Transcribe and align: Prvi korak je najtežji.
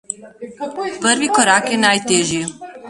Prvi 1.03 1.27
korak 1.37 1.69
je 1.73 1.81
najtežji. 1.87 2.43